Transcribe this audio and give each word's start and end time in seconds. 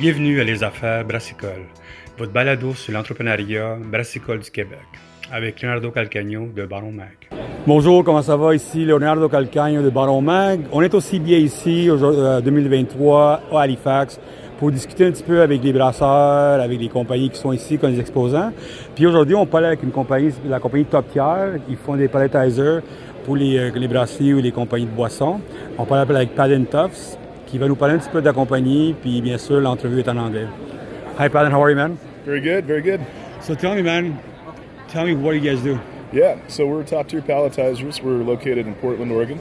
Bienvenue 0.00 0.40
à 0.40 0.44
Les 0.44 0.64
Affaires 0.64 1.04
Brassicole, 1.04 1.66
votre 2.16 2.32
balado 2.32 2.72
sur 2.72 2.94
l'entrepreneuriat 2.94 3.76
brassicole 3.84 4.38
du 4.38 4.50
Québec, 4.50 4.78
avec 5.30 5.60
Leonardo 5.60 5.90
Calcagno 5.90 6.46
de 6.46 6.64
Baron 6.64 6.90
Mag. 6.90 7.28
Bonjour, 7.66 8.02
comment 8.02 8.22
ça 8.22 8.34
va? 8.34 8.54
Ici 8.54 8.86
Leonardo 8.86 9.28
Calcagno 9.28 9.82
de 9.82 9.90
Baron 9.90 10.22
Mag. 10.22 10.60
On 10.72 10.80
est 10.80 10.94
aussi 10.94 11.18
bien 11.18 11.36
ici, 11.36 11.90
en 11.90 12.40
2023, 12.40 13.42
à 13.52 13.60
Halifax, 13.60 14.18
pour 14.58 14.70
discuter 14.70 15.04
un 15.04 15.10
petit 15.10 15.22
peu 15.22 15.42
avec 15.42 15.62
les 15.62 15.72
brasseurs, 15.74 16.62
avec 16.62 16.80
les 16.80 16.88
compagnies 16.88 17.28
qui 17.28 17.38
sont 17.38 17.52
ici 17.52 17.76
comme 17.76 17.90
les 17.90 18.00
exposants. 18.00 18.52
Puis 18.94 19.04
aujourd'hui, 19.04 19.34
on 19.34 19.44
parle 19.44 19.66
avec 19.66 19.82
une 19.82 19.90
compagnie, 19.90 20.32
la 20.48 20.60
compagnie 20.60 20.86
Top 20.86 21.10
Tier. 21.12 21.60
Ils 21.68 21.76
font 21.76 21.96
des 21.96 22.08
palletizers 22.08 22.80
pour 23.26 23.36
les, 23.36 23.58
euh, 23.58 23.70
les 23.74 23.86
brasseries 23.86 24.32
ou 24.32 24.40
les 24.40 24.50
compagnies 24.50 24.86
de 24.86 24.96
boissons. 24.96 25.42
On 25.76 25.84
parle 25.84 26.10
avec 26.10 26.34
Padden 26.34 26.64
Tufts, 26.64 27.18
qui 27.50 27.58
va 27.58 27.66
nous 27.66 27.74
parler 27.74 27.94
un 27.94 27.98
petit 27.98 28.08
peu 28.08 28.20
de 28.20 28.26
la 28.26 28.32
compagnie, 28.32 28.94
puis 29.02 29.20
bien 29.20 29.36
sûr, 29.36 29.60
l'entrevue 29.60 29.98
est 29.98 30.08
en 30.08 30.16
anglais. 30.16 30.46
Hi, 31.18 31.28
Padden, 31.28 31.52
how 31.52 31.60
are 31.60 31.70
you, 31.70 31.76
man? 31.76 31.96
Very 32.24 32.40
good, 32.40 32.64
very 32.64 32.80
good. 32.80 33.00
So 33.40 33.56
tell 33.56 33.74
me, 33.74 33.82
man, 33.82 34.16
tell 34.88 35.04
me 35.04 35.14
what 35.14 35.34
you 35.34 35.40
guys 35.40 35.60
do. 35.60 35.78
Yeah, 36.12 36.36
so 36.46 36.66
we're 36.66 36.84
TopTier 36.84 37.22
palletizers. 37.22 38.02
We're 38.02 38.22
located 38.22 38.68
in 38.68 38.74
Portland, 38.76 39.10
Oregon. 39.10 39.40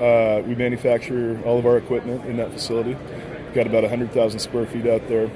Uh, 0.00 0.42
we 0.44 0.56
manufacture 0.56 1.40
all 1.44 1.58
of 1.58 1.66
our 1.66 1.76
equipment 1.76 2.24
in 2.24 2.36
that 2.38 2.52
facility. 2.52 2.96
We've 3.46 3.54
got 3.54 3.68
about 3.68 3.82
100,000 3.82 4.40
square 4.40 4.66
feet 4.66 4.88
out 4.88 5.06
there. 5.08 5.30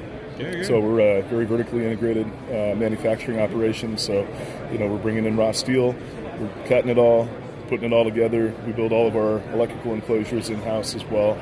So 0.65 0.81
we're 0.81 1.01
a 1.01 1.23
very 1.23 1.45
vertically 1.45 1.85
integrated 1.85 2.27
uh, 2.49 2.75
manufacturing 2.77 3.41
operation. 3.41 3.97
So, 3.97 4.27
you 4.73 4.79
know, 4.79 4.87
we're 4.87 5.03
bringing 5.03 5.25
in 5.25 5.37
raw 5.37 5.53
steel, 5.53 5.95
we're 6.39 6.69
cutting 6.69 6.91
it 6.91 6.99
all, 6.99 7.29
putting 7.69 7.93
it 7.93 7.93
all 7.93 8.05
together. 8.05 8.53
We 8.67 8.73
build 8.73 8.93
all 8.93 9.07
of 9.07 9.17
our 9.17 9.41
electrical 9.53 9.95
enclosures 9.95 10.49
in 10.49 10.61
house 10.63 10.95
as 10.95 11.05
well 11.05 11.39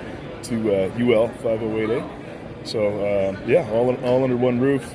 to 0.49 0.55
uh, 0.75 0.99
UL 0.99 1.29
508A. 1.43 2.67
So 2.67 2.89
uh, 2.99 3.41
yeah, 3.47 3.69
all 3.71 3.95
all 4.05 4.25
under 4.25 4.37
one 4.37 4.59
roof, 4.61 4.95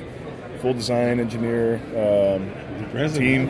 full 0.60 0.74
design 0.74 1.20
engineer 1.20 1.76
um, 1.96 2.52
team, 3.12 3.48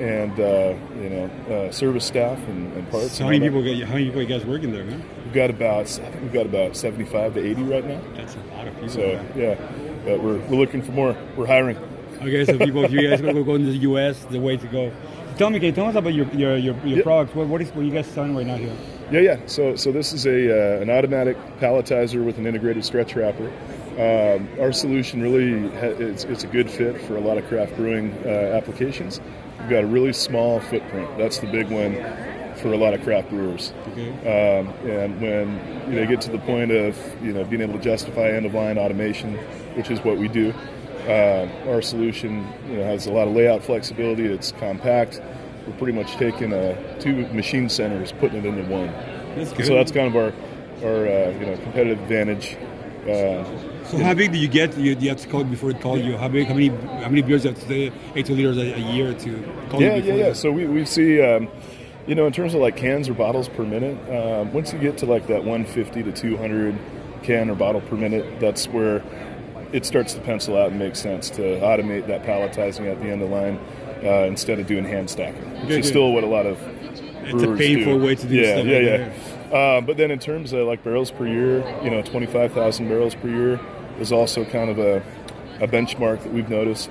and 0.00 0.32
uh, 0.40 0.74
you 0.96 1.10
know 1.10 1.24
uh, 1.50 1.70
service 1.72 2.04
staff 2.06 2.38
and, 2.48 2.72
and 2.72 2.90
parts. 2.90 3.12
So 3.12 3.24
how 3.24 3.30
many 3.30 3.46
people, 3.46 3.62
get, 3.62 3.86
how 3.86 3.94
many 3.94 4.06
people 4.06 4.22
you 4.22 4.28
guys 4.28 4.46
working 4.46 4.72
there, 4.72 4.84
man? 4.84 5.04
We've 5.24 5.34
got 5.34 5.50
about 5.50 5.82
I 5.86 6.10
think 6.10 6.22
we've 6.22 6.32
got 6.32 6.46
about 6.46 6.76
75 6.76 7.34
to 7.34 7.40
80 7.44 7.62
right 7.64 7.84
now. 7.84 8.00
That's 8.14 8.36
a 8.36 8.38
lot 8.56 8.68
of 8.68 8.74
people. 8.74 8.88
So 8.88 9.00
man. 9.00 9.32
yeah, 9.36 9.54
but 10.04 10.22
we're 10.22 10.38
we're 10.48 10.58
looking 10.58 10.82
for 10.82 10.92
more. 10.92 11.16
We're 11.36 11.46
hiring. 11.46 11.76
Okay, 12.22 12.44
so 12.44 12.58
people, 12.58 12.84
if 12.84 12.90
you 12.90 13.08
guys 13.08 13.22
want 13.22 13.36
to 13.36 13.44
go 13.44 13.54
into 13.60 13.70
the 13.70 13.78
U.S., 13.78 14.24
the 14.24 14.40
way 14.40 14.56
to 14.56 14.66
go. 14.66 14.92
Tell 15.36 15.50
me, 15.50 15.60
can 15.60 15.66
you 15.66 15.72
tell 15.72 15.86
us 15.86 15.94
about 15.94 16.14
your 16.14 16.26
your 16.32 16.56
your, 16.56 16.74
your 16.86 16.98
Yeah. 16.98 17.02
products? 17.02 17.34
What 17.34 17.46
what 17.48 17.60
is 17.60 17.70
what 17.72 17.84
you 17.84 17.92
guys 17.92 18.06
selling 18.06 18.34
right 18.34 18.46
now 18.46 18.56
here? 18.56 18.74
Yeah, 19.10 19.20
yeah. 19.20 19.46
So, 19.46 19.74
so 19.74 19.90
this 19.90 20.12
is 20.12 20.26
a 20.26 20.78
uh, 20.78 20.82
an 20.82 20.90
automatic 20.90 21.36
palletizer 21.60 22.24
with 22.24 22.36
an 22.38 22.46
integrated 22.46 22.84
stretch 22.84 23.16
wrapper. 23.16 23.50
Um, 23.98 24.48
our 24.60 24.70
solution 24.70 25.22
really 25.22 25.68
ha- 25.76 25.96
it's, 25.98 26.24
it's 26.24 26.44
a 26.44 26.46
good 26.46 26.70
fit 26.70 27.00
for 27.00 27.16
a 27.16 27.20
lot 27.20 27.38
of 27.38 27.48
craft 27.48 27.74
brewing 27.76 28.12
uh, 28.24 28.28
applications. 28.28 29.20
We've 29.60 29.70
got 29.70 29.84
a 29.84 29.86
really 29.86 30.12
small 30.12 30.60
footprint. 30.60 31.16
That's 31.16 31.38
the 31.38 31.46
big 31.46 31.68
one 31.70 31.94
for 32.56 32.72
a 32.72 32.76
lot 32.76 32.92
of 32.92 33.02
craft 33.02 33.30
brewers. 33.30 33.72
Okay. 33.92 34.10
Um, 34.60 34.68
and 34.88 35.20
when 35.20 35.92
you 35.92 36.00
know, 36.00 36.06
get 36.06 36.20
to 36.22 36.30
the 36.30 36.38
point 36.40 36.70
of 36.70 36.96
you 37.24 37.32
know 37.32 37.44
being 37.44 37.62
able 37.62 37.74
to 37.74 37.82
justify 37.82 38.28
end 38.28 38.44
of 38.44 38.52
line 38.52 38.78
automation, 38.78 39.34
which 39.74 39.90
is 39.90 40.00
what 40.00 40.18
we 40.18 40.28
do, 40.28 40.52
uh, 41.08 41.48
our 41.66 41.80
solution 41.80 42.46
you 42.68 42.76
know, 42.76 42.84
has 42.84 43.06
a 43.06 43.12
lot 43.12 43.26
of 43.26 43.34
layout 43.34 43.62
flexibility. 43.62 44.26
It's 44.26 44.52
compact. 44.52 45.20
We're 45.68 45.76
pretty 45.76 45.92
much 45.92 46.12
taking 46.16 46.54
uh, 46.54 46.98
two 46.98 47.26
machine 47.28 47.68
centers, 47.68 48.12
putting 48.12 48.38
it 48.38 48.46
into 48.46 48.62
one. 48.70 48.86
That's. 49.36 49.50
So 49.66 49.74
that's 49.74 49.92
kind 49.92 50.06
of 50.08 50.16
our 50.16 50.32
our 50.82 51.06
uh, 51.06 51.30
you 51.30 51.46
know 51.46 51.58
competitive 51.62 52.00
advantage. 52.00 52.56
Uh, 53.06 53.44
So 53.88 53.96
how 53.98 54.12
big 54.12 54.32
do 54.32 54.38
you 54.38 54.48
get? 54.48 54.76
You, 54.76 54.94
you 54.96 55.08
have 55.08 55.20
to 55.20 55.28
call 55.28 55.40
it 55.40 55.50
before 55.50 55.70
it 55.70 55.80
calls 55.80 56.00
you. 56.00 56.18
How 56.18 56.28
big? 56.28 56.46
How 56.46 56.54
many? 56.54 56.68
How 56.68 57.08
many 57.08 57.22
beers 57.22 57.44
you 57.44 57.50
have 57.50 57.60
to 57.60 57.66
say? 57.66 57.92
Eight 58.14 58.28
liters 58.28 58.58
a, 58.58 58.74
a 58.74 58.92
year 58.92 59.14
to 59.14 59.66
call 59.70 59.80
yeah, 59.80 59.88
you 59.88 59.94
yeah, 59.94 60.00
before 60.00 60.18
yeah. 60.18 60.32
So 60.34 60.52
we, 60.52 60.66
we 60.66 60.84
see, 60.84 61.22
um, 61.22 61.48
you 62.06 62.14
know, 62.14 62.26
in 62.26 62.32
terms 62.32 62.52
of 62.54 62.60
like 62.60 62.76
cans 62.76 63.08
or 63.08 63.14
bottles 63.14 63.48
per 63.48 63.64
minute, 63.64 63.96
um, 64.10 64.52
once 64.52 64.72
you 64.74 64.78
get 64.78 64.98
to 64.98 65.06
like 65.06 65.26
that 65.28 65.44
150 65.44 66.02
to 66.02 66.12
200 66.12 66.78
can 67.22 67.48
or 67.48 67.54
bottle 67.54 67.80
per 67.80 67.96
minute, 67.96 68.40
that's 68.40 68.68
where 68.68 69.02
it 69.72 69.86
starts 69.86 70.14
to 70.14 70.20
pencil 70.20 70.56
out 70.56 70.70
and 70.70 70.78
make 70.78 70.96
sense 70.96 71.30
to 71.30 71.42
automate 71.60 72.06
that 72.08 72.24
palletizing 72.24 72.90
at 72.90 73.00
the 73.00 73.08
end 73.08 73.22
of 73.22 73.30
line 73.30 73.58
uh, 74.02 74.26
instead 74.26 74.58
of 74.58 74.66
doing 74.66 74.84
hand 74.84 75.10
stacking, 75.10 75.42
which 75.54 75.64
Okay, 75.64 75.78
is 75.80 75.86
good. 75.86 75.90
still 75.90 76.12
what 76.12 76.24
a 76.24 76.26
lot 76.26 76.46
of 76.46 76.58
It's 77.24 77.42
a 77.42 77.56
painful 77.56 77.98
do. 77.98 78.04
way 78.04 78.14
to 78.14 78.26
do 78.26 78.34
yeah, 78.34 78.52
stuff 78.54 78.66
Yeah, 78.66 78.78
like 78.78 79.12
yeah, 79.50 79.56
Uh, 79.56 79.80
but 79.80 79.96
then 79.96 80.10
in 80.10 80.18
terms 80.18 80.52
of 80.52 80.66
like 80.66 80.82
barrels 80.84 81.10
per 81.10 81.26
year, 81.26 81.58
you 81.82 81.90
know, 81.90 82.02
25,000 82.02 82.88
barrels 82.88 83.14
per 83.14 83.28
year 83.28 83.60
is 84.00 84.12
also 84.12 84.44
kind 84.44 84.70
of 84.70 84.78
a, 84.78 85.02
a 85.60 85.66
benchmark 85.68 86.22
that 86.22 86.32
we've 86.32 86.48
noticed 86.50 86.90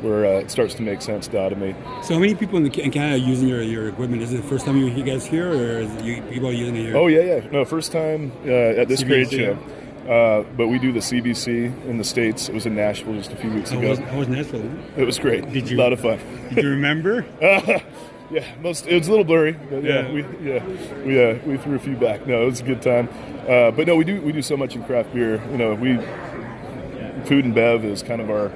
where 0.00 0.24
uh, 0.26 0.40
it 0.40 0.50
starts 0.50 0.74
to 0.74 0.82
make 0.82 1.02
sense 1.02 1.26
to 1.26 1.36
automate. 1.36 1.74
So 2.04 2.14
how 2.14 2.20
many 2.20 2.34
people 2.34 2.56
in, 2.56 2.62
the, 2.64 2.80
in 2.82 2.90
Canada 2.92 3.14
are 3.22 3.26
using 3.28 3.48
your, 3.48 3.62
your 3.62 3.88
equipment? 3.88 4.22
Is 4.22 4.32
it 4.32 4.36
the 4.38 4.48
first 4.48 4.64
time 4.64 4.76
you, 4.76 5.02
guys 5.02 5.26
here, 5.26 5.50
or 5.50 5.80
is 5.80 6.02
you, 6.02 6.22
people 6.22 6.48
are 6.48 6.52
using 6.52 6.76
it 6.76 6.82
here? 6.82 6.96
Oh 6.96 7.08
yeah, 7.08 7.20
yeah. 7.20 7.50
No, 7.50 7.64
first 7.64 7.90
time 7.90 8.30
uh, 8.46 8.50
at 8.50 8.86
this 8.88 9.02
CBC, 9.02 9.06
trade 9.06 9.30
show. 9.30 9.58
Uh, 10.06 10.42
but 10.56 10.68
we 10.68 10.78
do 10.78 10.92
the 10.92 11.00
CBC 11.00 11.86
in 11.86 11.98
the 11.98 12.04
states. 12.04 12.48
It 12.48 12.54
was 12.54 12.66
in 12.66 12.74
Nashville 12.74 13.14
just 13.14 13.32
a 13.32 13.36
few 13.36 13.50
weeks 13.50 13.70
How 13.70 13.78
ago. 13.78 13.90
was, 13.90 13.98
how 13.98 14.18
was 14.18 14.28
Nashville? 14.28 14.70
It 14.96 15.04
was 15.04 15.18
great. 15.18 15.50
Did 15.52 15.68
you- 15.70 15.76
A 15.76 15.80
lot 15.82 15.92
of 15.92 16.00
fun. 16.00 16.18
Did 16.54 16.64
you 16.64 16.70
remember? 16.70 17.24
Yeah, 18.30 18.44
most 18.60 18.86
it 18.86 18.98
was 18.98 19.08
a 19.08 19.10
little 19.10 19.24
blurry, 19.24 19.52
but 19.52 19.82
yeah, 19.82 20.06
Yeah. 20.06 20.12
we 20.12 20.20
yeah 20.46 20.62
we 21.02 21.24
uh, 21.24 21.38
we 21.46 21.56
threw 21.56 21.76
a 21.76 21.78
few 21.78 21.96
back. 21.96 22.26
No, 22.26 22.42
it 22.42 22.44
was 22.44 22.60
a 22.60 22.64
good 22.64 22.82
time. 22.82 23.08
Uh, 23.48 23.70
but 23.70 23.86
no, 23.86 23.96
we 23.96 24.04
do 24.04 24.20
we 24.20 24.32
do 24.32 24.42
so 24.42 24.54
much 24.54 24.74
in 24.76 24.84
craft 24.84 25.14
beer. 25.14 25.42
You 25.50 25.56
know, 25.56 25.74
we 25.74 25.96
food 27.24 27.46
and 27.46 27.54
bev 27.54 27.86
is 27.86 28.02
kind 28.02 28.20
of 28.20 28.28
our 28.30 28.52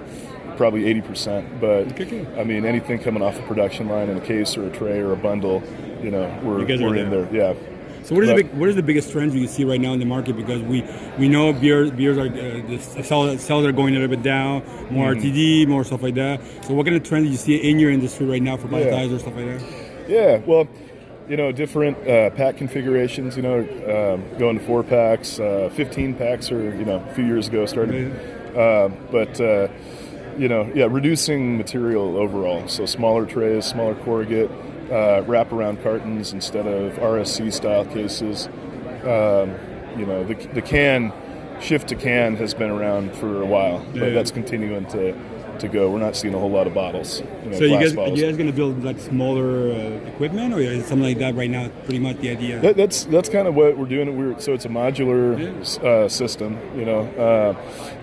probably 0.59 0.85
eighty 0.85 1.01
percent. 1.01 1.59
But 1.59 1.99
I 2.39 2.45
mean, 2.45 2.67
anything 2.67 2.99
coming 2.99 3.23
off 3.23 3.39
a 3.39 3.43
production 3.45 3.89
line 3.89 4.11
in 4.11 4.19
a 4.19 4.21
case 4.21 4.59
or 4.59 4.67
a 4.67 4.71
tray 4.71 4.99
or 4.99 5.13
a 5.13 5.17
bundle, 5.17 5.63
you 6.03 6.11
know, 6.11 6.29
we're 6.45 6.69
You 6.69 6.85
we're 6.85 6.97
in 6.97 7.09
there. 7.09 7.25
there. 7.25 7.55
Yeah. 7.55 7.72
So 8.05 8.15
what 8.15 8.25
is 8.25 8.31
the 8.31 8.35
big, 8.37 8.55
what 8.55 8.69
is 8.69 8.75
the 8.77 8.83
biggest 8.83 9.13
trends 9.13 9.35
you 9.35 9.47
see 9.47 9.65
right 9.65 9.81
now 9.81 9.93
in 9.93 10.01
the 10.01 10.05
market? 10.05 10.37
Because 10.37 10.61
we 10.63 10.85
we 11.19 11.29
know 11.29 11.53
beer 11.53 11.91
beers 11.91 12.19
are 12.19 12.27
uh, 12.27 12.67
the 12.69 12.79
sales, 13.03 13.41
sales 13.43 13.65
are 13.65 13.73
going 13.73 13.95
a 13.95 13.99
little 14.01 14.15
bit 14.17 14.23
down, 14.25 14.63
more 14.91 15.15
Mm-hmm. 15.15 15.27
RTD, 15.27 15.69
more 15.69 15.85
stuff 15.85 16.03
like 16.03 16.15
that. 16.15 16.41
So 16.65 16.75
what 16.75 16.85
kind 16.87 16.97
of 16.97 17.03
trends 17.05 17.27
do 17.27 17.31
you 17.31 17.37
see 17.39 17.57
in 17.71 17.79
your 17.79 17.91
industry 17.91 18.27
right 18.27 18.43
now 18.43 18.57
for 18.57 18.69
Yeah. 18.69 18.87
palletizers 18.87 19.21
stuff 19.21 19.37
like 19.37 19.47
that? 19.47 19.63
Yeah, 20.09 20.39
well, 20.47 20.67
you 21.29 21.37
know, 21.37 21.53
different 21.53 21.97
uh, 22.09 22.31
pack 22.31 22.57
configurations. 22.57 23.37
You 23.37 23.43
know, 23.43 23.59
um, 23.61 24.39
going 24.39 24.59
to 24.59 24.65
four 24.65 24.83
packs, 24.83 25.39
uh, 25.39 25.71
fifteen 25.73 26.15
packs, 26.15 26.51
or 26.51 26.63
you 26.77 26.85
know, 26.85 26.97
a 27.09 27.15
few 27.15 27.25
years 27.25 27.47
ago 27.49 27.67
started. 27.67 28.11
Um, 28.57 28.97
but 29.13 29.41
uh, 29.41 29.69
you 30.37 30.49
know, 30.49 30.69
yeah, 30.75 30.87
reducing 30.91 31.57
material 31.57 32.17
overall. 32.17 32.67
So 32.67 32.85
smaller 32.87 33.27
trays, 33.27 33.65
smaller 33.67 33.95
corrugate, 33.95 34.51
uh, 34.93 35.23
wraparound 35.25 35.83
cartons 35.83 36.33
instead 36.33 36.67
of 36.67 36.93
RSC 36.95 37.53
style 37.53 37.85
cases. 37.87 38.47
Um, 39.05 39.55
you 39.99 40.07
know, 40.07 40.25
the, 40.25 40.35
the 40.55 40.63
can 40.63 41.13
shift 41.61 41.89
to 41.89 41.95
can 41.97 42.37
has 42.37 42.55
been 42.55 42.71
around 42.71 43.15
for 43.17 43.41
a 43.43 43.47
while, 43.47 43.79
but 43.93 43.97
Yeah. 43.97 44.09
that's 44.11 44.31
continuing 44.31 44.87
to. 44.87 45.15
To 45.59 45.69
go, 45.69 45.91
we're 45.91 45.99
not 46.01 46.17
seeing 46.17 46.35
a 46.35 46.39
whole 46.39 46.51
lot 46.51 46.67
of 46.67 46.73
bottles. 46.75 47.21
You 47.45 47.51
know, 47.51 47.59
So 47.59 47.65
you 47.65 47.79
guys 47.79 47.93
bottles. 47.95 48.19
you 48.19 48.25
guys 48.25 48.37
gonna 48.39 48.53
build 48.53 48.83
like 48.83 48.99
smaller 48.99 49.71
uh, 49.71 50.09
equipment 50.09 50.55
or 50.55 50.59
is 50.61 50.87
something 50.87 51.07
like 51.07 51.19
that 51.19 51.37
right 51.37 51.51
now? 51.51 51.69
Pretty 51.85 52.01
much 52.01 52.17
the 52.17 52.31
idea. 52.31 52.59
That, 52.61 52.77
that's 52.77 53.05
that's 53.05 53.29
kind 53.29 53.47
of 53.47 53.55
what 53.55 53.77
we're 53.77 53.85
doing. 53.87 54.17
We're 54.17 54.41
so 54.41 54.55
it's 54.55 54.65
a 54.65 54.69
modular 54.71 55.39
uh, 55.85 56.09
system, 56.09 56.59
you 56.75 56.85
know, 56.87 57.01
uh, 57.03 57.55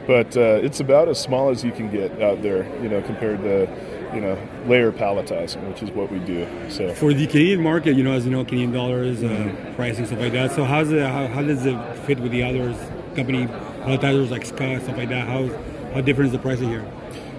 but 0.08 0.38
uh, 0.38 0.62
it's 0.64 0.80
about 0.80 1.10
as 1.10 1.20
small 1.20 1.50
as 1.50 1.64
you 1.64 1.72
can 1.72 1.92
get 1.92 2.22
out 2.22 2.42
there, 2.44 2.64
you 2.82 2.88
know, 2.88 3.02
compared 3.02 3.42
to 3.42 3.68
you 4.14 4.22
know 4.22 4.38
layer 4.68 4.92
palletizing, 4.92 5.68
which 5.68 5.82
is 5.84 5.92
what 5.92 6.12
we 6.12 6.20
do. 6.20 6.48
So 6.70 6.94
For 6.94 7.14
the 7.14 7.28
Canadian 7.28 7.62
market, 7.62 7.96
you 7.96 8.04
know, 8.04 8.14
as 8.14 8.26
you 8.26 8.32
know, 8.32 8.44
Canadian 8.44 8.72
dollars, 8.72 9.20
Mm-hmm. 9.20 9.68
uh, 9.68 9.76
pricing 9.76 10.06
stuff 10.06 10.20
like 10.20 10.34
that. 10.34 10.52
So 10.52 10.64
how's 10.66 10.92
it, 10.92 11.02
how, 11.02 11.28
how 11.28 11.42
does 11.42 11.66
it 11.66 11.78
fit 12.06 12.20
with 12.20 12.32
the 12.32 12.44
others 12.44 12.76
company 13.16 13.48
palletizers 13.84 14.30
like 14.30 14.46
Ska 14.46 14.80
stuff 14.82 14.98
like 14.98 15.10
that? 15.10 15.28
How 15.28 15.48
how 15.94 16.02
different 16.02 16.28
is 16.28 16.32
the 16.34 16.40
pricing 16.40 16.70
here? 16.70 16.86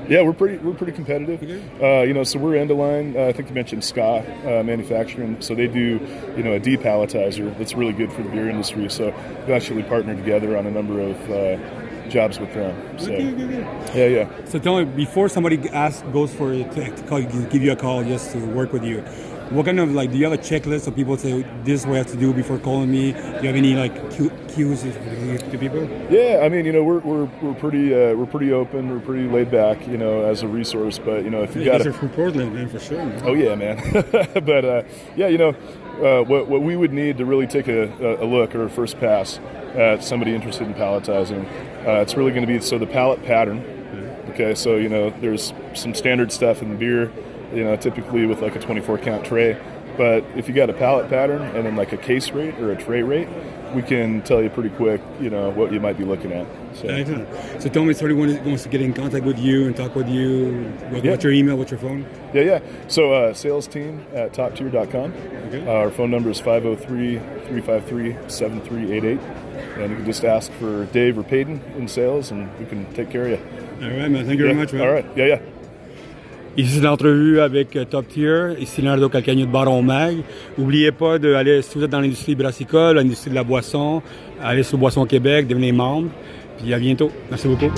yeah, 0.09 0.23
we're 0.23 0.33
pretty 0.33 0.59
we're 0.59 0.75
pretty 0.75 0.93
competitive. 0.93 1.41
Okay. 1.41 1.63
Uh, 1.81 2.03
you 2.03 2.13
know, 2.15 2.25
so 2.25 2.39
we're 2.41 2.57
end 2.57 2.71
of 2.73 2.79
line. 2.79 3.17
Uh, 3.17 3.27
I 3.27 3.33
think 3.33 3.49
you 3.49 3.55
mentioned 3.55 3.85
Ska 3.85 4.03
uh, 4.03 4.63
manufacturing. 4.65 5.41
So 5.41 5.55
they 5.55 5.69
do 5.69 6.01
you 6.37 6.43
know 6.43 6.55
a 6.55 6.61
depalletizer 6.61 7.57
that's 7.59 7.75
really 7.75 7.93
good 7.93 8.13
for 8.13 8.23
the 8.23 8.29
beer 8.29 8.49
industry. 8.49 8.91
So 8.91 9.15
we've 9.47 9.51
actually 9.51 9.85
partnered 9.85 10.17
together 10.19 10.57
on 10.57 10.67
a 10.67 10.71
number 10.71 10.99
of 11.01 11.31
uh, 11.31 11.59
jobs 12.11 12.39
with 12.39 12.53
them. 12.53 12.75
So 12.99 13.13
Okay, 13.13 13.33
okay, 13.33 13.45
okay. 13.45 14.11
yeah, 14.11 14.25
yeah. 14.25 14.45
So 14.45 14.59
tell 14.59 14.79
me, 14.79 14.85
before 14.85 15.29
somebody 15.29 15.57
asks, 15.71 16.03
goes 16.13 16.35
for 16.35 16.53
to, 16.53 16.65
to 16.65 17.03
call, 17.05 17.23
give 17.23 17.63
you 17.63 17.73
a 17.73 17.77
call 17.77 18.05
just 18.05 18.33
to 18.33 18.39
work 18.39 18.73
with 18.73 18.85
you, 18.85 19.03
What 19.51 19.67
kind 19.67 19.81
of 19.81 19.91
like? 19.91 20.13
Do 20.13 20.17
you 20.17 20.31
have 20.31 20.33
a 20.33 20.39
checklist 20.39 20.87
of 20.87 20.95
people 20.95 21.17
say 21.17 21.43
this 21.65 21.81
is 21.81 21.87
what 21.87 21.97
I 21.97 21.99
have 21.99 22.07
to 22.13 22.17
do 22.17 22.33
before 22.33 22.59
calling 22.59 22.89
me? 22.89 23.11
Do 23.11 23.19
you 23.19 23.49
have 23.49 23.57
any 23.57 23.75
like 23.75 23.93
cues 24.13 24.83
to 24.83 25.59
people? 25.59 25.89
Yeah, 26.09 26.43
I 26.45 26.49
mean, 26.49 26.65
you 26.65 26.71
know, 26.71 26.85
we're 26.85 27.01
we're, 27.01 27.25
we're 27.43 27.55
pretty 27.55 27.93
uh, 27.93 28.15
we're 28.15 28.27
pretty 28.27 28.53
open, 28.53 28.89
we're 28.89 29.01
pretty 29.01 29.29
laid 29.29 29.51
back, 29.51 29.85
you 29.89 29.97
know, 29.97 30.25
as 30.25 30.45
a 30.45 30.49
resource. 30.49 30.99
But 30.99 31.25
you 31.25 31.31
know, 31.31 31.43
if 31.43 31.57
you 31.57 31.63
yeah, 31.63 31.79
got 31.79 31.87
a, 31.89 31.93
from 31.93 32.11
Portland, 32.11 32.55
man, 32.55 32.69
for 32.69 32.79
sure. 32.79 33.05
Man. 33.05 33.23
Oh 33.25 33.35
yeah, 33.35 33.57
man. 33.57 33.83
but 34.45 34.65
uh, 34.65 34.83
yeah, 35.17 35.27
you 35.27 35.39
know, 35.39 35.49
uh, 36.01 36.23
what 36.23 36.47
what 36.47 36.63
we 36.63 36.77
would 36.77 36.93
need 36.93 37.19
to 37.19 37.25
really 37.25 37.49
take 37.49 37.67
a, 37.67 38.23
a 38.23 38.27
look 38.27 38.55
or 38.55 38.63
a 38.63 38.71
first 38.71 39.01
pass 39.01 39.41
at 39.75 40.05
somebody 40.05 40.33
interested 40.33 40.69
in 40.69 40.75
palletizing, 40.75 41.45
uh, 41.89 42.03
it's 42.03 42.15
really 42.15 42.31
going 42.31 42.47
to 42.47 42.53
be 42.53 42.61
so 42.61 42.79
the 42.79 42.87
pallet 42.87 43.21
pattern. 43.25 43.65
Okay, 44.29 44.55
so 44.55 44.77
you 44.77 44.89
know, 44.89 45.11
there's 45.21 45.53
some 45.75 45.93
standard 45.93 46.31
stuff 46.31 46.63
in 46.63 46.69
the 46.69 46.77
beer 46.77 47.11
you 47.53 47.65
know, 47.65 47.77
typically 47.77 48.27
with 48.27 48.41
like 48.41 48.57
a 48.57 48.61
24 48.61 48.99
count 48.99 49.25
tray. 49.25 49.61
But 49.97 50.25
if 50.37 50.49
you 50.49 50.55
got 50.55 50.71
a 50.71 50.73
pallet 50.73 51.11
pattern 51.11 51.43
and 51.43 51.67
then 51.67 51.77
like 51.77 51.93
a 51.93 51.97
case 51.97 52.31
rate 52.31 52.55
or 52.59 52.73
a 52.73 52.77
tray 52.77 53.03
rate, 53.03 53.29
we 53.75 53.83
can 53.83 54.23
tell 54.23 54.43
you 54.43 54.49
pretty 54.51 54.71
quick, 54.71 55.01
you 55.21 55.31
know, 55.31 55.51
what 55.51 55.73
you 55.73 55.79
might 55.81 55.99
be 55.99 56.05
looking 56.05 56.33
at. 56.33 56.47
So, 56.75 56.89
Excellent. 56.89 57.29
so 57.61 57.69
tell 57.69 57.85
me, 57.85 57.93
somebody 57.95 58.15
wants 58.15 58.63
to 58.63 58.69
get 58.69 58.81
in 58.81 58.93
contact 58.93 59.25
with 59.25 59.39
you 59.39 59.67
and 59.67 59.77
talk 59.77 59.95
with 59.95 60.09
you. 60.09 60.65
What, 60.91 61.05
yeah. 61.05 61.11
What's 61.11 61.25
your 61.25 61.33
email? 61.33 61.57
What's 61.57 61.71
your 61.71 61.81
phone? 61.81 62.07
Yeah, 62.33 62.43
yeah. 62.43 62.61
So 62.89 63.13
uh, 63.13 63.35
sales 63.35 63.67
team 63.67 64.07
at 64.13 64.33
toptier.com. 64.33 65.13
Okay. 65.49 65.67
Uh, 65.67 65.73
our 65.73 65.91
phone 65.91 66.11
number 66.11 66.31
is 66.31 66.41
503-353-7388. 66.41 69.21
And 69.79 69.91
you 69.91 69.97
can 69.97 70.07
just 70.07 70.25
ask 70.25 70.51
for 70.53 70.87
Dave 70.87 71.19
or 71.19 71.23
Peyton 71.23 71.61
in 71.77 71.87
sales 71.89 72.31
and 72.31 72.51
we 72.59 72.65
can 72.67 72.93
take 72.95 73.11
care 73.11 73.25
of 73.25 73.31
you. 73.31 73.39
All 73.83 73.91
right, 73.91 74.11
man. 74.11 74.27
Thank 74.27 74.39
you 74.39 74.47
yeah. 74.47 74.53
very 74.53 74.55
much, 74.55 74.73
man. 74.73 74.83
All 74.83 74.93
right. 74.93 75.07
Yeah, 75.17 75.27
yeah. 75.27 75.41
Ici 76.57 76.81
l'entrevue 76.81 77.41
avec 77.41 77.77
euh, 77.77 77.85
Top 77.85 78.09
Tier, 78.09 78.49
ici 78.61 78.83
Leonardo 78.83 79.09
Calcagno 79.09 79.47
de 79.47 79.51
Baron 79.51 79.83
Mag. 79.83 80.17
N'oubliez 80.59 80.93
pas 80.93 81.19
d'aller, 81.19 81.63
si 81.63 81.79
vous 81.79 81.85
êtes 81.85 81.91
dans 81.91 82.01
l'industrie 82.01 82.35
brassicole, 82.35 82.97
l'industrie 82.97 83.31
de 83.31 83.37
la 83.37 83.45
boisson, 83.45 84.03
allez 84.43 84.63
sur 84.63 84.77
Boisson 84.77 85.07
Québec, 85.07 85.47
devenez 85.47 85.73
membre. 85.73 86.09
Puis 86.59 86.75
à 86.75 86.79
bientôt. 86.79 87.11
Merci 87.31 87.49
beaucoup. 87.49 87.71